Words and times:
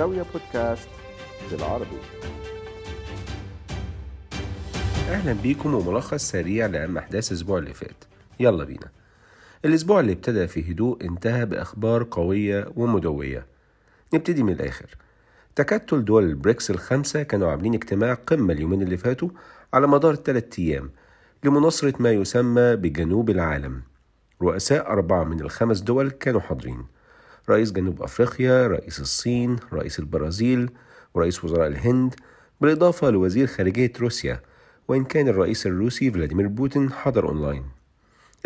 زاوية 0.00 0.24
بودكاست 0.32 0.88
بالعربي. 1.50 1.98
أهلا 5.08 5.32
بيكم 5.32 5.74
وملخص 5.74 6.30
سريع 6.30 6.66
لأهم 6.66 6.98
أحداث 6.98 7.32
الأسبوع 7.32 7.58
اللي 7.58 7.74
فات. 7.74 8.04
يلا 8.40 8.64
بينا. 8.64 8.90
الأسبوع 9.64 10.00
اللي 10.00 10.12
ابتدى 10.12 10.46
في 10.46 10.72
هدوء 10.72 11.04
انتهى 11.04 11.46
بأخبار 11.46 12.06
قوية 12.10 12.72
ومدوية. 12.76 13.46
نبتدي 14.14 14.42
من 14.42 14.52
الآخر. 14.52 14.96
تكتل 15.56 16.04
دول 16.04 16.24
البريكس 16.24 16.70
الخمسة 16.70 17.22
كانوا 17.22 17.50
عاملين 17.50 17.74
اجتماع 17.74 18.14
قمة 18.14 18.52
اليومين 18.52 18.82
اللي 18.82 18.96
فاتوا 18.96 19.28
على 19.74 19.86
مدار 19.86 20.14
ثلاثة 20.14 20.62
أيام 20.62 20.90
لمناصرة 21.44 21.94
ما 22.02 22.10
يسمى 22.10 22.76
بجنوب 22.76 23.30
العالم. 23.30 23.82
رؤساء 24.42 24.86
أربعة 24.86 25.24
من 25.24 25.40
الخمس 25.40 25.80
دول 25.80 26.10
كانوا 26.10 26.40
حاضرين. 26.40 26.84
رئيس 27.48 27.72
جنوب 27.72 28.02
أفريقيا 28.02 28.66
رئيس 28.66 29.00
الصين 29.00 29.56
رئيس 29.72 29.98
البرازيل 29.98 30.70
ورئيس 31.14 31.44
وزراء 31.44 31.66
الهند 31.66 32.14
بالإضافة 32.60 33.10
لوزير 33.10 33.46
خارجية 33.46 33.92
روسيا 34.00 34.40
وإن 34.88 35.04
كان 35.04 35.28
الرئيس 35.28 35.66
الروسي 35.66 36.10
فلاديمير 36.10 36.46
بوتين 36.46 36.92
حضر 36.92 37.28
أونلاين. 37.28 37.64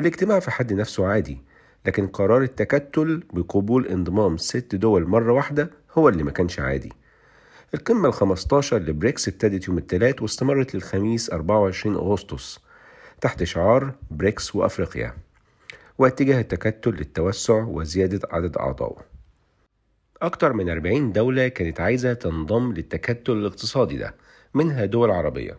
الاجتماع 0.01 0.41
في 0.41 0.51
حد 0.51 0.73
نفسه 0.73 1.07
عادي 1.07 1.39
لكن 1.87 2.07
قرار 2.07 2.43
التكتل 2.43 3.23
بقبول 3.33 3.87
انضمام 3.87 4.37
ست 4.37 4.75
دول 4.75 5.07
مرة 5.07 5.33
واحدة 5.33 5.71
هو 5.93 6.09
اللي 6.09 6.23
ما 6.23 6.31
كانش 6.31 6.61
عادي. 6.61 6.93
القمة 7.75 8.09
ال 8.09 8.13
15 8.13 8.79
لبريكس 8.79 9.29
ابتدت 9.29 9.69
يوم 9.69 9.79
الثلاث 9.79 10.23
واستمرت 10.23 10.75
للخميس 10.75 11.31
24 11.31 11.97
أغسطس 11.97 12.59
تحت 13.21 13.43
شعار 13.43 13.95
بريكس 14.11 14.57
وأفريقيا. 14.57 15.15
واتجاه 15.99 16.41
التكتل 16.41 16.91
للتوسع 16.91 17.65
وزيادة 17.65 18.21
عدد 18.31 18.57
أعضائه. 18.57 19.03
أكتر 20.23 20.53
من 20.53 20.69
40 20.71 21.13
دولة 21.13 21.49
كانت 21.49 21.81
عايزة 21.81 22.13
تنضم 22.13 22.73
للتكتل 22.73 23.33
الاقتصادي 23.33 23.97
ده 23.97 24.15
منها 24.55 24.85
دول 24.85 25.11
عربية. 25.11 25.59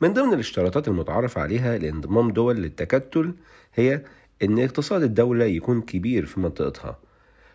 من 0.00 0.12
ضمن 0.12 0.34
الاشتراطات 0.34 0.88
المتعارف 0.88 1.38
عليها 1.38 1.78
لانضمام 1.78 2.30
دول 2.30 2.56
للتكتل 2.56 3.34
هي 3.74 4.02
إن 4.42 4.58
اقتصاد 4.58 5.02
الدولة 5.02 5.44
يكون 5.44 5.82
كبير 5.82 6.26
في 6.26 6.40
منطقتها 6.40 6.98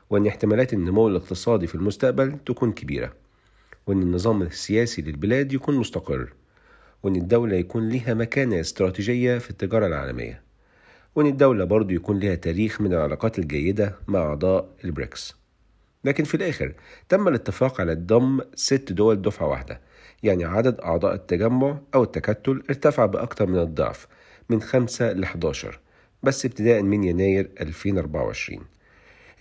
وإن 0.09 0.27
احتمالات 0.27 0.73
النمو 0.73 1.07
الاقتصادي 1.07 1.67
في 1.67 1.75
المستقبل 1.75 2.37
تكون 2.45 2.71
كبيرة 2.71 3.13
وإن 3.87 4.01
النظام 4.01 4.41
السياسي 4.41 5.01
للبلاد 5.01 5.53
يكون 5.53 5.75
مستقر 5.75 6.33
وإن 7.03 7.15
الدولة 7.15 7.55
يكون 7.55 7.89
لها 7.89 8.13
مكانة 8.13 8.59
استراتيجية 8.59 9.37
في 9.37 9.49
التجارة 9.49 9.87
العالمية. 9.87 10.44
وإن 11.15 11.25
الدولة 11.25 11.65
برضو 11.65 11.93
يكون 11.93 12.19
لها 12.19 12.35
تاريخ 12.35 12.81
من 12.81 12.93
العلاقات 12.93 13.39
الجيدة 13.39 13.95
مع 14.07 14.19
أعضاء 14.19 14.69
البريكس. 14.85 15.35
لكن 16.03 16.23
في 16.23 16.35
الآخر 16.35 16.73
تم 17.09 17.27
الاتفاق 17.27 17.81
على 17.81 17.95
ضم 17.95 18.39
ست 18.55 18.91
دول 18.91 19.21
دفعة 19.21 19.47
واحدة 19.47 19.81
يعني 20.23 20.45
عدد 20.45 20.79
أعضاء 20.79 21.13
التجمع 21.13 21.77
أو 21.95 22.03
التكتل 22.03 22.63
ارتفع 22.69 23.05
بأكثر 23.05 23.45
من 23.45 23.59
الضعف 23.59 24.07
من 24.49 24.61
5 24.61 25.11
ل 25.13 25.23
11 25.23 25.79
بس 26.23 26.45
ابتداء 26.45 26.81
من 26.81 27.03
يناير 27.03 27.49
2024 27.61 28.59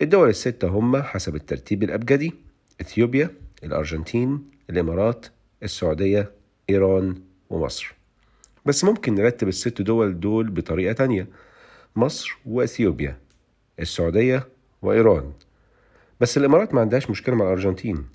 الدول 0.02 0.28
الستة 0.28 0.68
هم 0.68 1.02
حسب 1.02 1.34
الترتيب 1.34 1.82
الأبجدي 1.82 2.34
إثيوبيا 2.80 3.30
الأرجنتين 3.64 4.50
الإمارات 4.70 5.26
السعودية 5.62 6.30
إيران 6.70 7.14
ومصر. 7.50 7.94
بس 8.66 8.84
ممكن 8.84 9.14
نرتب 9.14 9.48
الست 9.48 9.82
دول 9.82 10.20
دول 10.20 10.50
بطريقة 10.50 10.92
تانية. 10.92 11.26
مصر 11.96 12.38
وأثيوبيا 12.46 13.18
السعودية 13.80 14.48
وإيران. 14.82 15.32
بس 16.20 16.38
الإمارات 16.38 16.74
ما 16.74 16.80
عندهاش 16.80 17.10
مشكلة 17.10 17.34
مع 17.34 17.44
الأرجنتين. 17.44 18.06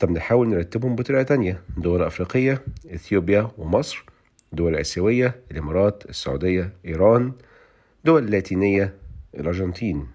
طب 0.00 0.10
نحاول 0.10 0.48
نرتبهم 0.48 0.96
بطريقة 0.96 1.22
تانية. 1.22 1.62
دول 1.76 2.02
أفريقية 2.02 2.62
إثيوبيا 2.94 3.50
ومصر. 3.58 4.04
دول 4.52 4.76
آسيوية 4.76 5.40
الإمارات 5.50 6.04
السعودية 6.08 6.72
إيران. 6.86 7.32
دول 8.04 8.30
لاتينية 8.30 8.94
الأرجنتين. 9.34 10.06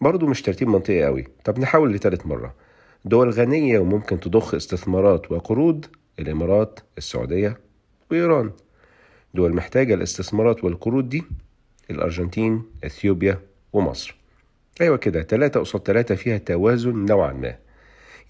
برضو 0.00 0.26
مش 0.26 0.42
ترتيب 0.42 0.68
منطقي 0.68 1.04
قوي. 1.04 1.26
طب 1.44 1.58
نحاول 1.58 1.92
لتالت 1.92 2.26
مرة. 2.26 2.54
دول 3.04 3.30
غنية 3.30 3.78
وممكن 3.78 4.20
تضخ 4.20 4.54
استثمارات 4.54 5.32
وقروض. 5.32 5.84
الإمارات 6.18 6.80
السعودية 6.98 7.60
وإيران. 8.10 8.50
دول 9.34 9.54
محتاجة 9.54 9.94
الاستثمارات 9.94 10.64
والقروض 10.64 11.08
دي. 11.08 11.24
الأرجنتين 11.90 12.62
أثيوبيا 12.84 13.40
ومصر. 13.72 14.16
أيوة 14.80 14.96
كده 14.96 15.22
تلاتة 15.22 15.60
قصاد 15.60 15.82
تلاتة 15.82 16.14
فيها 16.14 16.38
توازن 16.38 17.04
نوعا 17.04 17.32
ما. 17.32 17.56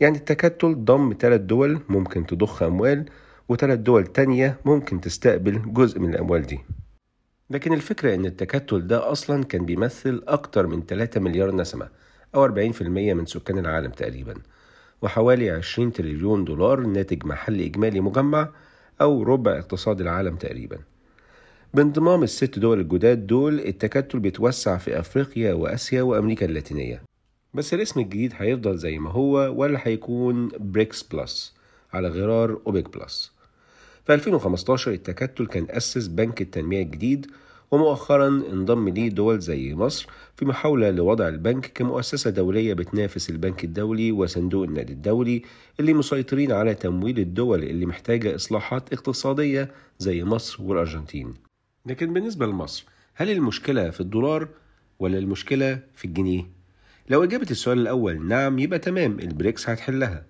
يعني 0.00 0.16
التكتل 0.16 0.84
ضم 0.84 1.12
تلات 1.12 1.40
دول 1.40 1.80
ممكن 1.88 2.26
تضخ 2.26 2.62
أموال 2.62 3.04
وتلات 3.48 3.78
دول 3.78 4.06
تانية 4.06 4.60
ممكن 4.64 5.00
تستقبل 5.00 5.62
جزء 5.72 6.00
من 6.00 6.14
الأموال 6.14 6.42
دي. 6.42 6.58
لكن 7.50 7.72
الفكرة 7.72 8.14
إن 8.14 8.26
التكتل 8.26 8.86
ده 8.86 9.12
أصلا 9.12 9.44
كان 9.44 9.64
بيمثل 9.64 10.22
أكتر 10.28 10.66
من 10.66 10.86
3 10.86 11.20
مليار 11.20 11.54
نسمة 11.54 11.88
أو 12.34 12.44
40% 12.48 12.82
من 13.14 13.26
سكان 13.26 13.58
العالم 13.58 13.90
تقريبا 13.90 14.34
وحوالي 15.02 15.50
20 15.50 15.92
تريليون 15.92 16.44
دولار 16.44 16.80
ناتج 16.80 17.26
محلي 17.26 17.66
إجمالي 17.66 18.00
مجمع 18.00 18.48
أو 19.00 19.22
ربع 19.22 19.58
اقتصاد 19.58 20.00
العالم 20.00 20.36
تقريبا. 20.36 20.78
بانضمام 21.76 22.22
الست 22.22 22.58
دول 22.58 22.80
الجداد 22.80 23.26
دول 23.26 23.60
التكتل 23.60 24.18
بيتوسع 24.18 24.76
في 24.76 24.98
أفريقيا 24.98 25.52
وآسيا 25.54 26.02
وأمريكا 26.02 26.46
اللاتينية. 26.46 27.02
بس 27.54 27.74
الاسم 27.74 28.00
الجديد 28.00 28.32
هيفضل 28.36 28.76
زي 28.76 28.98
ما 28.98 29.10
هو 29.10 29.54
ولا 29.56 29.80
هيكون 29.82 30.48
بريكس 30.58 31.02
Plus 31.02 31.54
على 31.92 32.08
غرار 32.08 32.60
أوبك 32.66 32.98
Plus. 32.98 33.32
في 34.06 34.14
2015 34.14 34.92
التكتل 34.92 35.46
كان 35.46 35.66
أسس 35.70 36.06
بنك 36.06 36.42
التنمية 36.42 36.82
الجديد 36.82 37.26
ومؤخرا 37.70 38.28
انضم 38.28 38.88
ليه 38.88 39.08
دول 39.08 39.38
زي 39.38 39.74
مصر 39.74 40.06
في 40.36 40.44
محاولة 40.44 40.90
لوضع 40.90 41.28
البنك 41.28 41.66
كمؤسسة 41.74 42.30
دولية 42.30 42.74
بتنافس 42.74 43.30
البنك 43.30 43.64
الدولي 43.64 44.12
وصندوق 44.12 44.64
النقد 44.64 44.90
الدولي 44.90 45.42
اللي 45.80 45.92
مسيطرين 45.94 46.52
على 46.52 46.74
تمويل 46.74 47.18
الدول 47.18 47.62
اللي 47.64 47.86
محتاجة 47.86 48.34
إصلاحات 48.34 48.92
اقتصادية 48.92 49.70
زي 49.98 50.24
مصر 50.24 50.62
والأرجنتين. 50.62 51.45
لكن 51.86 52.12
بالنسبة 52.12 52.46
لمصر 52.46 52.84
هل 53.14 53.30
المشكلة 53.30 53.90
في 53.90 54.00
الدولار 54.00 54.48
ولا 54.98 55.18
المشكلة 55.18 55.80
في 55.94 56.04
الجنيه؟ 56.04 56.50
لو 57.10 57.24
إجابة 57.24 57.46
السؤال 57.50 57.78
الأول 57.78 58.26
نعم 58.28 58.58
يبقى 58.58 58.78
تمام 58.78 59.20
البريكس 59.20 59.68
هتحلها. 59.68 60.24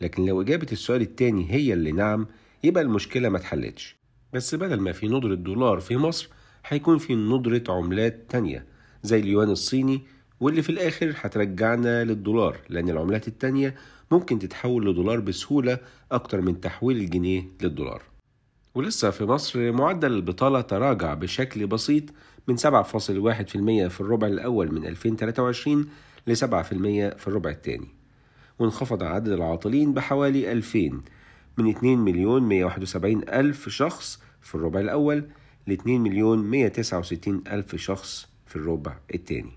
لكن 0.00 0.24
لو 0.26 0.42
إجابة 0.42 0.66
السؤال 0.72 1.00
التاني 1.00 1.52
هي 1.52 1.72
اللي 1.72 1.92
نعم 1.92 2.26
يبقى 2.64 2.82
المشكلة 2.82 3.28
ما 3.28 3.38
اتحلتش. 3.38 3.96
بس 4.32 4.54
بدل 4.54 4.80
ما 4.80 4.92
في 4.92 5.08
ندرة 5.08 5.34
دولار 5.34 5.80
في 5.80 5.96
مصر 5.96 6.28
هيكون 6.66 6.98
في 6.98 7.14
ندرة 7.14 7.62
عملات 7.68 8.20
تانية 8.28 8.66
زي 9.02 9.20
اليوان 9.20 9.50
الصيني 9.50 10.02
واللي 10.40 10.62
في 10.62 10.70
الآخر 10.70 11.14
هترجعنا 11.20 12.04
للدولار 12.04 12.56
لأن 12.68 12.90
العملات 12.90 13.28
التانية 13.28 13.74
ممكن 14.10 14.38
تتحول 14.38 14.90
لدولار 14.90 15.20
بسهولة 15.20 15.78
أكتر 16.12 16.40
من 16.40 16.60
تحويل 16.60 16.96
الجنيه 16.96 17.44
للدولار. 17.62 18.02
ولسه 18.74 19.10
في 19.10 19.24
مصر 19.24 19.72
معدل 19.72 20.12
البطالة 20.12 20.60
تراجع 20.60 21.14
بشكل 21.14 21.66
بسيط 21.66 22.04
من 22.48 22.56
7.1% 22.56 22.62
في 23.88 24.00
الربع 24.00 24.26
الأول 24.26 24.74
من 24.74 24.86
2023 24.86 25.88
ل 26.26 26.36
7% 26.36 26.42
في 27.16 27.28
الربع 27.28 27.50
الثاني. 27.50 27.88
وانخفض 28.58 29.02
عدد 29.02 29.28
العاطلين 29.28 29.94
بحوالي 29.94 30.52
2000 30.52 31.00
من 31.58 31.70
2 31.70 31.98
مليون 31.98 32.42
171 32.42 33.28
ألف 33.28 33.68
شخص 33.68 34.22
في 34.40 34.54
الربع 34.54 34.80
الأول 34.80 35.24
ل 35.66 35.72
2 35.72 36.00
مليون 36.00 36.38
169 36.38 37.42
ألف 37.46 37.76
شخص 37.76 38.28
في 38.46 38.56
الربع 38.56 38.98
الثاني. 39.14 39.52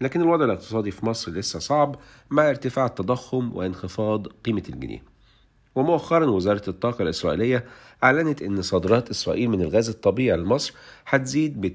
لكن 0.00 0.20
الوضع 0.20 0.44
الاقتصادي 0.44 0.90
في 0.90 1.06
مصر 1.06 1.32
لسه 1.32 1.58
صعب 1.58 1.96
مع 2.30 2.50
ارتفاع 2.50 2.86
التضخم 2.86 3.56
وانخفاض 3.56 4.26
قيمة 4.26 4.62
الجنيه. 4.68 5.15
ومؤخرا 5.76 6.26
وزارة 6.26 6.62
الطاقة 6.68 7.02
الإسرائيلية 7.02 7.64
أعلنت 8.04 8.42
أن 8.42 8.62
صادرات 8.62 9.10
إسرائيل 9.10 9.48
من 9.50 9.62
الغاز 9.62 9.88
الطبيعي 9.88 10.36
لمصر 10.38 10.74
هتزيد 11.06 11.60
ب 11.60 11.66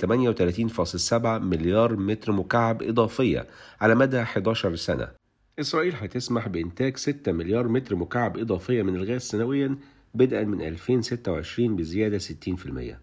38.7 1.12 1.26
مليار 1.26 1.96
متر 1.96 2.32
مكعب 2.32 2.84
إضافية 2.84 3.48
على 3.82 3.96
مدى 3.96 4.22
11 4.22 4.76
سنة. 4.76 5.08
إسرائيل 5.60 5.96
هتسمح 5.96 6.48
بإنتاج 6.48 6.98
6 6.98 7.32
مليار 7.32 7.68
متر 7.68 7.96
مكعب 7.96 8.38
إضافية 8.38 8.82
من 8.84 8.96
الغاز 8.96 9.22
سنويا 9.22 9.78
بدءا 10.16 10.44
من 10.44 10.62
2026 10.62 11.76
بزيادة 11.76 12.20
60% 12.20 12.96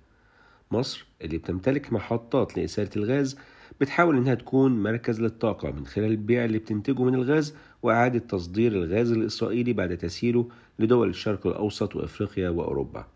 مصر 0.71 1.07
اللي 1.23 1.39
بتمتلك 1.39 1.93
محطات 1.93 2.59
لإسالة 2.59 2.91
الغاز 2.97 3.39
بتحاول 3.81 4.17
إنها 4.17 4.35
تكون 4.35 4.83
مركز 4.83 5.21
للطاقة 5.21 5.71
من 5.71 5.87
خلال 5.87 6.11
البيع 6.11 6.45
اللي 6.45 6.59
بتنتجه 6.59 7.03
من 7.03 7.15
الغاز 7.15 7.55
وإعادة 7.83 8.19
تصدير 8.19 8.73
الغاز 8.73 9.13
الإسرائيلي 9.13 9.73
بعد 9.73 9.97
تسييله 9.97 10.49
لدول 10.79 11.09
الشرق 11.09 11.47
الأوسط 11.47 11.97
وأفريقيا 11.97 12.49
وأوروبا. 12.49 13.07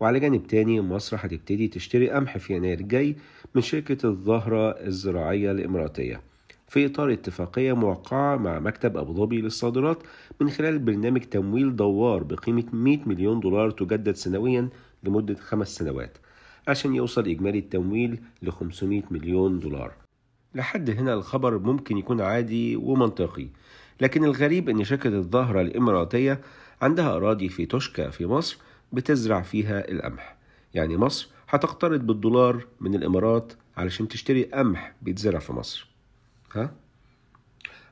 وعلى 0.00 0.20
جانب 0.20 0.46
تاني 0.46 0.80
مصر 0.80 1.16
هتبتدي 1.20 1.68
تشتري 1.68 2.10
قمح 2.10 2.38
في 2.38 2.54
يناير 2.54 2.80
الجاي 2.80 3.16
من 3.54 3.62
شركة 3.62 4.08
الزهرة 4.10 4.70
الزراعية 4.70 5.50
الإماراتية. 5.50 6.20
في 6.68 6.86
إطار 6.86 7.12
اتفاقية 7.12 7.72
موقعة 7.72 8.36
مع 8.36 8.58
مكتب 8.58 8.96
أبو 8.96 9.12
ظبي 9.12 9.40
للصادرات 9.40 10.02
من 10.40 10.50
خلال 10.50 10.78
برنامج 10.78 11.20
تمويل 11.20 11.76
دوار 11.76 12.22
بقيمة 12.22 12.64
100 12.72 12.98
مليون 13.06 13.40
دولار 13.40 13.70
تجدد 13.70 14.14
سنويا 14.14 14.68
لمدة 15.04 15.34
خمس 15.34 15.74
سنوات 15.76 16.18
عشان 16.68 16.94
يوصل 16.94 17.28
إجمالي 17.28 17.58
التمويل 17.58 18.20
ل 18.42 18.50
500 18.50 19.02
مليون 19.10 19.58
دولار. 19.58 19.92
لحد 20.54 20.90
هنا 20.90 21.14
الخبر 21.14 21.58
ممكن 21.58 21.98
يكون 21.98 22.20
عادي 22.20 22.76
ومنطقي. 22.76 23.48
لكن 24.02 24.24
الغريب 24.24 24.68
أن 24.68 24.84
شركة 24.84 25.08
الظاهرة 25.08 25.60
الإماراتية 25.60 26.40
عندها 26.82 27.16
أراضي 27.16 27.48
في 27.48 27.66
توشكا 27.66 28.10
في 28.10 28.26
مصر 28.26 28.58
بتزرع 28.92 29.42
فيها 29.42 29.90
القمح. 29.90 30.36
يعني 30.74 30.96
مصر 30.96 31.28
هتقترض 31.48 32.06
بالدولار 32.06 32.66
من 32.80 32.94
الإمارات 32.94 33.52
علشان 33.76 34.08
تشتري 34.08 34.44
قمح 34.44 34.92
بيتزرع 35.02 35.38
في 35.38 35.52
مصر. 35.52 35.86
ها؟ 36.54 36.74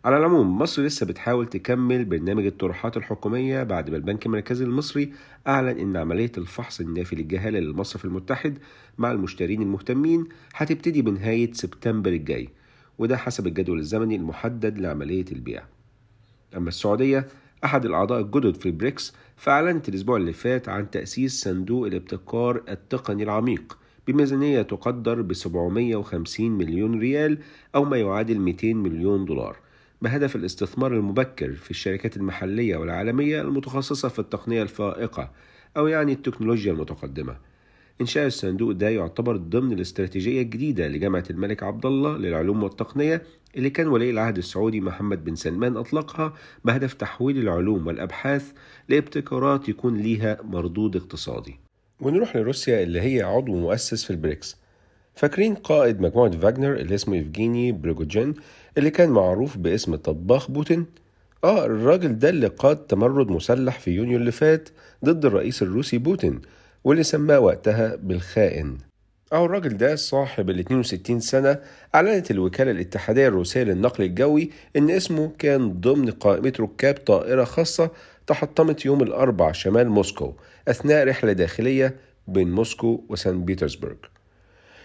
على 0.05 0.17
العموم 0.17 0.59
مصر 0.59 0.83
لسه 0.83 1.07
بتحاول 1.07 1.47
تكمل 1.47 2.05
برنامج 2.05 2.47
الطروحات 2.47 2.97
الحكومية 2.97 3.62
بعد 3.62 3.91
ما 3.91 3.97
البنك 3.97 4.27
المركزي 4.27 4.65
المصري 4.65 5.12
أعلن 5.47 5.79
إن 5.79 5.97
عملية 5.97 6.33
الفحص 6.39 6.81
النافي 6.81 7.17
للجهالة 7.17 7.59
للمصرف 7.59 8.05
المتحد 8.05 8.59
مع 8.99 9.12
المشترين 9.12 9.62
المهتمين 9.62 10.29
هتبتدي 10.55 11.03
بنهاية 11.03 11.53
سبتمبر 11.53 12.11
الجاي 12.11 12.49
وده 12.99 13.17
حسب 13.17 13.47
الجدول 13.47 13.79
الزمني 13.79 14.17
المحدد 14.17 14.79
لعملية 14.79 15.25
البيع. 15.33 15.62
أما 16.56 16.69
السعودية 16.69 17.26
أحد 17.64 17.85
الأعضاء 17.85 18.20
الجدد 18.20 18.56
في 18.56 18.70
بريكس 18.70 19.14
فأعلنت 19.37 19.88
الأسبوع 19.88 20.17
اللي 20.17 20.32
فات 20.32 20.69
عن 20.69 20.91
تأسيس 20.91 21.41
صندوق 21.41 21.87
الابتكار 21.87 22.62
التقني 22.69 23.23
العميق 23.23 23.79
بميزانية 24.06 24.62
تقدر 24.62 25.23
ب 25.23 25.32
750 25.32 26.50
مليون 26.50 27.00
ريال 27.00 27.38
أو 27.75 27.85
ما 27.85 27.97
يعادل 27.97 28.38
200 28.38 28.75
مليون 28.75 29.25
دولار 29.25 29.56
بهدف 30.02 30.37
الاستثمار 30.37 30.93
المبكر 30.93 31.52
في 31.52 31.70
الشركات 31.70 32.17
المحلية 32.17 32.76
والعالمية 32.76 33.41
المتخصصة 33.41 34.08
في 34.08 34.19
التقنية 34.19 34.62
الفائقة 34.62 35.31
أو 35.76 35.87
يعني 35.87 36.12
التكنولوجيا 36.12 36.73
المتقدمة. 36.73 37.37
إنشاء 38.00 38.26
الصندوق 38.26 38.73
ده 38.73 38.88
يعتبر 38.88 39.37
ضمن 39.37 39.73
الاستراتيجية 39.73 40.43
الجديدة 40.43 40.88
لجامعة 40.88 41.25
الملك 41.31 41.62
عبد 41.62 41.87
الله 41.87 42.17
للعلوم 42.17 42.62
والتقنية 42.62 43.23
اللي 43.56 43.70
كان 43.70 43.87
ولي 43.87 44.11
العهد 44.11 44.38
السعودي 44.38 44.81
محمد 44.81 45.25
بن 45.25 45.35
سلمان 45.35 45.76
أطلقها 45.76 46.32
بهدف 46.64 46.94
تحويل 46.94 47.38
العلوم 47.38 47.87
والأبحاث 47.87 48.52
لابتكارات 48.88 49.69
يكون 49.69 49.97
ليها 49.97 50.38
مردود 50.44 50.97
اقتصادي. 50.97 51.58
ونروح 52.00 52.37
لروسيا 52.37 52.82
اللي 52.82 53.00
هي 53.00 53.23
عضو 53.23 53.55
مؤسس 53.55 54.05
في 54.05 54.11
البريكس. 54.11 54.56
فاكرين 55.14 55.55
قائد 55.55 56.00
مجموعة 56.00 56.31
فاجنر 56.31 56.75
اللي 56.76 56.94
اسمه 56.94 57.17
يفجيني 57.17 57.73
بريجوجين 57.73 58.35
اللي 58.79 58.91
كان 58.91 59.11
معروف 59.11 59.56
باسم 59.58 59.94
طباخ 59.97 60.50
بوتين؟ 60.50 60.87
آه 61.44 61.67
الراجل 61.67 62.19
ده 62.19 62.29
اللي 62.31 62.47
قاد 62.47 62.76
تمرد 62.76 63.31
مسلح 63.31 63.79
في 63.79 63.91
يونيو 63.91 64.19
اللي 64.19 64.32
فات 64.32 64.69
ضد 65.05 65.25
الرئيس 65.25 65.62
الروسي 65.62 65.99
بوتين 65.99 66.41
واللي 66.85 67.03
سماه 67.03 67.41
وقتها 67.41 67.97
بالخائن. 67.97 68.79
أو 69.32 69.44
الراجل 69.44 69.77
ده 69.77 69.97
صاحب 69.97 70.50
ال 70.50 70.59
62 70.59 71.21
سنة 71.21 71.59
أعلنت 71.94 72.31
الوكالة 72.31 72.71
الاتحادية 72.71 73.29
الروسية 73.29 73.62
للنقل 73.62 74.05
الجوي 74.05 74.50
إن 74.77 74.91
اسمه 74.91 75.32
كان 75.38 75.81
ضمن 75.81 76.11
قائمة 76.11 76.53
ركاب 76.61 76.94
طائرة 76.94 77.44
خاصة 77.44 77.91
تحطمت 78.27 78.85
يوم 78.85 79.03
الأربع 79.03 79.53
شمال 79.53 79.88
موسكو 79.88 80.32
أثناء 80.69 81.09
رحلة 81.09 81.32
داخلية 81.32 81.97
بين 82.29 82.50
موسكو 82.50 83.05
وسان 83.09 83.44
بيترسبرغ. 83.44 83.97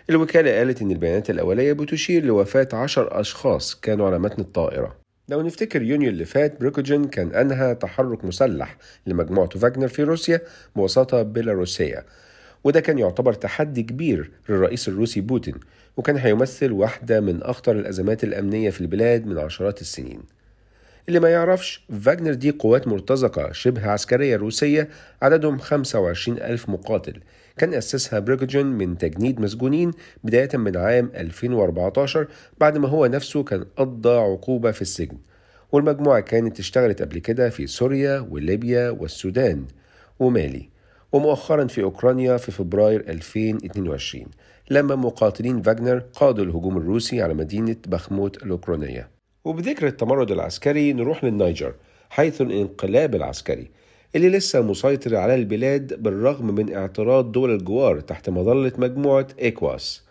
الوكالة 0.09 0.57
قالت 0.57 0.81
إن 0.81 0.91
البيانات 0.91 1.30
الأولية 1.30 1.74
بتشير 1.74 2.25
لوفاة 2.25 2.68
عشر 2.74 3.19
أشخاص 3.19 3.75
كانوا 3.75 4.07
على 4.07 4.19
متن 4.19 4.41
الطائرة. 4.41 5.04
لو 5.30 5.42
نفتكر 5.42 5.81
يونيو 5.81 6.10
اللي 6.10 6.25
فات 6.25 6.60
بريجوجين 6.59 7.06
كان 7.07 7.36
أنهى 7.36 7.75
تحرك 7.75 8.25
مسلح 8.25 8.77
لمجموعة 9.07 9.50
فاجنر 9.50 9.88
في 9.88 10.04
روسيا 10.04 10.42
بوساطة 10.75 11.22
بيلاروسية 11.22 12.06
وده 12.63 12.80
كان 12.80 13.00
يعتبر 13.00 13.33
تحدي 13.33 13.83
كبير 13.83 14.31
للرئيس 14.50 14.88
الروسي 14.88 15.22
بوتين 15.22 15.56
وكان 15.98 16.18
هيمثل 16.18 16.72
واحدة 16.72 17.19
من 17.22 17.44
أخطر 17.44 17.72
الأزمات 17.72 18.24
الأمنية 18.24 18.69
في 18.69 18.81
البلاد 18.81 19.25
من 19.25 19.38
عشرات 19.38 19.81
السنين. 19.81 20.22
اللي 21.07 21.19
ما 21.19 21.29
يعرفش 21.29 21.83
فاجنر 22.01 22.33
دي 22.33 22.51
قوات 22.51 22.87
مرتزقة 22.87 23.51
شبه 23.51 23.87
عسكرية 23.89 24.35
روسية 24.37 24.89
عددهم 25.21 25.57
25 25.57 26.37
ألف 26.37 26.69
مقاتل. 26.69 27.19
كان 27.57 27.73
أسسها 27.73 28.19
بريجوجين 28.19 28.65
من 28.65 28.97
تجنيد 28.97 29.39
مسجونين 29.39 29.91
بداية 30.23 30.49
من 30.57 30.77
عام 30.77 31.11
2014 31.15 32.27
بعد 32.59 32.77
ما 32.77 32.87
هو 32.87 33.05
نفسه 33.05 33.43
كان 33.43 33.65
قضى 33.77 34.17
عقوبة 34.17 34.71
في 34.71 34.81
السجن. 34.81 35.17
والمجموعة 35.71 36.19
كانت 36.19 36.59
اشتغلت 36.59 37.01
قبل 37.01 37.19
كده 37.19 37.49
في 37.49 37.67
سوريا 37.67 38.19
وليبيا 38.29 38.89
والسودان 38.89 39.65
ومالي. 40.19 40.69
ومؤخرا 41.11 41.67
في 41.67 41.83
أوكرانيا 41.83 42.37
في 42.37 42.51
فبراير 42.51 43.09
2022 43.09 44.25
لما 44.69 44.95
مقاتلين 44.95 45.61
فاجنر 45.61 45.99
قادوا 46.13 46.45
الهجوم 46.45 46.77
الروسي 46.77 47.21
على 47.21 47.33
مدينة 47.33 47.75
بخموت 47.87 48.43
الأوكرانية. 48.43 49.14
وبذكر 49.45 49.88
التمرد 49.88 50.31
العسكري 50.31 50.94
نروح 50.94 51.24
للنيجر 51.24 51.74
حيث 52.09 52.42
الانقلاب 52.42 53.15
العسكري 53.15 53.68
اللي 54.15 54.30
لسه 54.30 54.62
مسيطر 54.62 55.15
على 55.15 55.36
البلاد 55.36 56.03
بالرغم 56.03 56.56
من 56.56 56.74
اعتراض 56.75 57.31
دول 57.31 57.51
الجوار 57.56 58.00
تحت 58.00 58.30
مظلة 58.30 58.71
مجموعة 58.77 59.27
إيكواس 59.42 60.03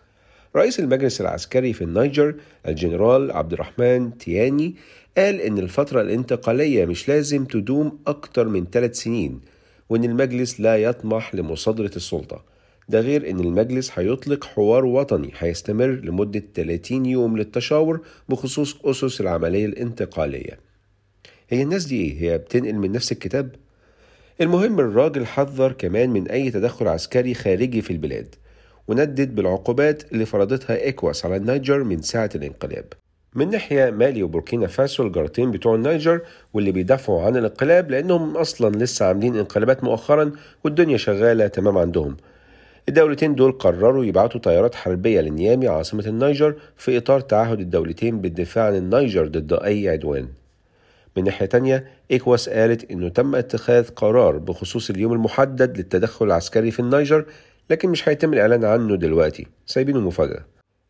رئيس 0.55 0.79
المجلس 0.79 1.21
العسكري 1.21 1.73
في 1.73 1.83
النيجر 1.83 2.35
الجنرال 2.67 3.31
عبد 3.31 3.53
الرحمن 3.53 4.17
تياني 4.17 4.75
قال 5.17 5.41
إن 5.41 5.57
الفترة 5.57 6.01
الانتقالية 6.01 6.85
مش 6.85 7.09
لازم 7.09 7.45
تدوم 7.45 7.99
أكتر 8.07 8.47
من 8.47 8.65
ثلاث 8.71 8.95
سنين 8.95 9.41
وإن 9.89 10.03
المجلس 10.03 10.59
لا 10.59 10.77
يطمح 10.77 11.35
لمصادرة 11.35 11.91
السلطة. 11.95 12.43
ده 12.89 12.99
غير 12.99 13.29
إن 13.29 13.39
المجلس 13.39 13.91
هيطلق 13.99 14.43
حوار 14.43 14.85
وطني 14.85 15.31
هيستمر 15.37 15.87
لمدة 15.87 16.43
30 16.55 17.05
يوم 17.05 17.37
للتشاور 17.37 17.99
بخصوص 18.29 18.77
أسس 18.85 19.21
العملية 19.21 19.65
الانتقالية 19.65 20.59
هي 21.49 21.61
الناس 21.61 21.85
دي 21.85 22.01
إيه؟ 22.01 22.21
هي 22.21 22.37
بتنقل 22.37 22.73
من 22.75 22.91
نفس 22.91 23.11
الكتاب؟ 23.11 23.55
المهم 24.41 24.79
الراجل 24.79 25.25
حذر 25.25 25.71
كمان 25.71 26.09
من 26.09 26.27
أي 26.27 26.51
تدخل 26.51 26.87
عسكري 26.87 27.33
خارجي 27.33 27.81
في 27.81 27.91
البلاد 27.91 28.35
وندد 28.87 29.35
بالعقوبات 29.35 30.11
اللي 30.11 30.25
فرضتها 30.25 30.81
إيكواس 30.83 31.25
على 31.25 31.35
النيجر 31.35 31.83
من 31.83 32.01
ساعة 32.01 32.29
الانقلاب 32.35 32.85
من 33.35 33.49
ناحية 33.49 33.89
مالي 33.89 34.23
وبوركينا 34.23 34.67
فاسو 34.67 35.03
الجارتين 35.03 35.51
بتوع 35.51 35.75
النيجر 35.75 36.21
واللي 36.53 36.71
بيدافعوا 36.71 37.21
عن 37.21 37.37
الانقلاب 37.37 37.91
لأنهم 37.91 38.37
أصلا 38.37 38.75
لسه 38.75 39.05
عاملين 39.05 39.35
انقلابات 39.37 39.83
مؤخرا 39.83 40.31
والدنيا 40.63 40.97
شغالة 40.97 41.47
تمام 41.47 41.77
عندهم 41.77 42.17
الدولتين 42.89 43.35
دول 43.35 43.51
قرروا 43.51 44.05
يبعتوا 44.05 44.39
طيارات 44.39 44.75
حربية 44.75 45.21
لنيامي 45.21 45.67
عاصمة 45.67 46.05
النيجر 46.07 46.55
في 46.77 46.97
إطار 46.97 47.19
تعهد 47.19 47.59
الدولتين 47.59 48.21
بالدفاع 48.21 48.65
عن 48.65 48.75
النيجر 48.75 49.27
ضد 49.27 49.53
أي 49.53 49.89
عدوان. 49.89 50.27
من 51.17 51.23
ناحية 51.23 51.45
تانية 51.45 51.87
إيكواس 52.11 52.49
قالت 52.49 52.91
إنه 52.91 53.09
تم 53.09 53.35
اتخاذ 53.35 53.89
قرار 53.89 54.37
بخصوص 54.37 54.89
اليوم 54.89 55.13
المحدد 55.13 55.77
للتدخل 55.77 56.25
العسكري 56.25 56.71
في 56.71 56.79
النيجر 56.79 57.25
لكن 57.69 57.89
مش 57.89 58.09
هيتم 58.09 58.33
الإعلان 58.33 58.65
عنه 58.65 58.95
دلوقتي. 58.95 59.47
سايبينه 59.65 59.99
مفاجأة 59.99 60.45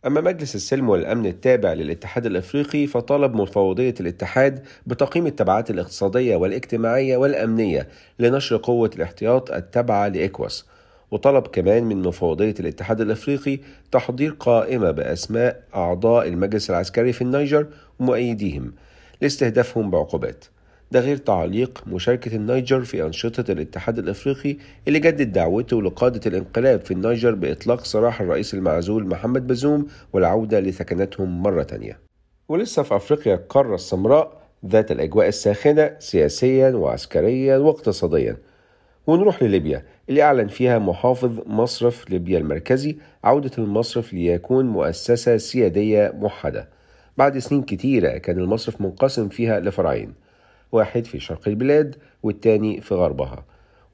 أما 0.05 0.21
مجلس 0.21 0.55
السلم 0.55 0.89
والأمن 0.89 1.25
التابع 1.25 1.73
للاتحاد 1.73 2.25
الأفريقي 2.25 2.87
فطالب 2.87 3.35
مفوضية 3.35 3.93
الاتحاد 3.99 4.63
بتقييم 4.85 5.27
التبعات 5.27 5.69
الاقتصادية 5.69 6.35
والاجتماعية 6.35 7.17
والأمنية 7.17 7.87
لنشر 8.19 8.57
قوة 8.57 8.91
الاحتياط 8.95 9.51
التابعة 9.51 10.07
لإكواس. 10.07 10.65
وطلب 11.11 11.47
كمان 11.47 11.83
من 11.83 12.01
مفوضية 12.01 12.55
الاتحاد 12.59 13.01
الأفريقي 13.01 13.59
تحضير 13.91 14.35
قائمة 14.39 14.91
بأسماء 14.91 15.63
أعضاء 15.75 16.27
المجلس 16.27 16.69
العسكري 16.69 17.13
في 17.13 17.21
النيجر 17.21 17.67
ومؤيديهم 17.99 18.73
لاستهدافهم 19.21 19.91
بعقوبات. 19.91 20.45
ده 20.91 20.99
غير 20.99 21.17
تعليق 21.17 21.83
مشاركة 21.87 22.35
النيجر 22.35 22.83
في 22.83 23.03
أنشطة 23.03 23.51
الاتحاد 23.51 23.99
الأفريقي 23.99 24.57
اللي 24.87 24.99
جدد 24.99 25.31
دعوته 25.31 25.81
لقادة 25.81 26.21
الانقلاب 26.25 26.81
في 26.81 26.91
النيجر 26.91 27.35
بإطلاق 27.35 27.85
سراح 27.85 28.21
الرئيس 28.21 28.53
المعزول 28.53 29.07
محمد 29.07 29.47
بازوم 29.47 29.87
والعودة 30.13 30.59
لسكناتهم 30.59 31.43
مرة 31.43 31.63
تانية. 31.63 31.99
ولسه 32.49 32.83
في 32.83 32.95
أفريقيا 32.95 33.35
القارة 33.35 33.75
السمراء 33.75 34.41
ذات 34.65 34.91
الأجواء 34.91 35.27
الساخنة 35.27 35.95
سياسيا 35.99 36.69
وعسكريا 36.69 37.57
واقتصاديا. 37.57 38.37
ونروح 39.07 39.43
لليبيا 39.43 39.83
اللي 40.09 40.21
أعلن 40.21 40.47
فيها 40.47 40.79
محافظ 40.79 41.39
مصرف 41.47 42.09
ليبيا 42.09 42.37
المركزي 42.37 42.97
عودة 43.23 43.51
المصرف 43.57 44.13
ليكون 44.13 44.65
مؤسسة 44.65 45.37
سيادية 45.37 46.13
موحدة. 46.15 46.69
بعد 47.17 47.37
سنين 47.37 47.61
كتيرة 47.61 48.17
كان 48.17 48.39
المصرف 48.39 48.81
منقسم 48.81 49.29
فيها 49.29 49.59
لفرعين 49.59 50.13
واحد 50.71 51.05
في 51.05 51.19
شرق 51.19 51.47
البلاد 51.47 51.95
والتاني 52.23 52.81
في 52.81 52.95
غربها. 52.95 53.45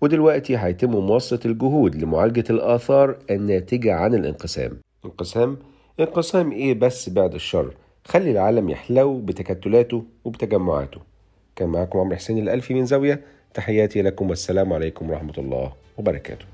ودلوقتي 0.02 0.58
هيتم 0.58 0.92
مواصلة 0.92 1.40
الجهود 1.46 1.96
لمعالجة 1.96 2.44
الآثار 2.50 3.18
الناتجة 3.30 3.94
عن 3.94 4.14
الانقسام. 4.14 4.78
انقسام؟ 5.06 5.58
انقسام 6.00 6.52
إيه 6.52 6.74
بس 6.74 7.10
بعد 7.10 7.34
الشر؟ 7.34 7.74
خلي 8.06 8.32
العالم 8.32 8.70
يحلو 8.70 9.20
بتكتلاته 9.20 10.04
وبتجمعاته. 10.26 11.02
كان 11.56 11.70
معكم 11.70 12.00
عمرو 12.00 12.16
حسين 12.16 12.38
الألفي 12.38 12.74
من 12.74 12.86
زاوية. 12.86 13.22
تحياتي 13.54 14.02
لكم 14.02 14.30
والسلام 14.30 14.74
عليكم 14.74 15.10
ورحمة 15.10 15.34
الله 15.38 15.74
وبركاته. 15.98 16.46